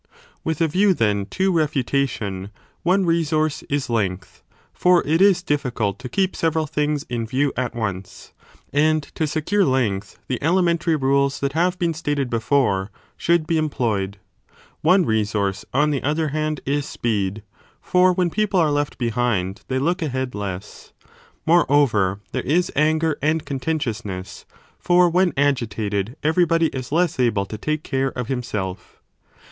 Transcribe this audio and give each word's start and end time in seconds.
With 0.43 0.61
a 0.61 0.67
view 0.67 0.95
then 0.95 1.27
to 1.27 1.51
refutation, 1.51 2.49
one 2.81 3.05
resource 3.05 3.61
is 3.69 3.87
length 3.87 4.41
15 4.73 4.73
for 4.73 5.07
it 5.07 5.21
is 5.21 5.43
difficult 5.43 5.99
to 5.99 6.09
keep 6.09 6.35
several 6.35 6.65
things 6.65 7.05
in 7.07 7.27
view 7.27 7.53
at 7.55 7.75
once; 7.75 8.33
and 8.73 9.03
to 9.13 9.27
secure 9.27 9.63
length 9.63 10.17
the 10.27 10.41
elementary 10.41 10.95
rules 10.95 11.39
that 11.39 11.53
have 11.53 11.77
been 11.77 11.93
stated 11.93 12.31
before 12.31 12.89
1 12.89 12.89
should 13.15 13.45
be 13.45 13.57
employed. 13.59 14.17
One 14.81 15.05
resource, 15.05 15.65
on 15.71 15.91
the 15.91 16.01
other 16.01 16.29
hand, 16.29 16.61
is 16.65 16.87
speed; 16.87 17.43
for 17.79 18.11
when 18.11 18.31
people 18.31 18.59
are 18.59 18.71
left 18.71 18.97
behind 18.97 19.61
they 19.67 19.77
look 19.77 19.99
20 19.99 20.07
ahead 20.09 20.33
less. 20.33 20.93
Moreover, 21.45 22.21
there 22.31 22.41
is 22.41 22.71
anger 22.75 23.19
and 23.21 23.45
contentiousness, 23.45 24.45
for 24.79 25.11
when 25.11 25.31
agitated 25.37 26.15
everybody 26.23 26.69
is 26.69 26.91
less 26.91 27.19
able 27.19 27.45
to 27.45 27.57
take 27.59 27.83
care 27.83 28.09
of 28.17 28.29
himself. 28.29 28.99